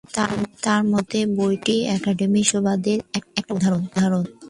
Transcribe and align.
তার 0.63 0.81
মতে 0.91 1.19
বইটি 1.37 1.75
একাডেমিক 1.95 2.45
সাম্রাজ্যবাদের 2.51 2.97
একটা 3.19 3.41
উদাহরণ। 3.55 4.23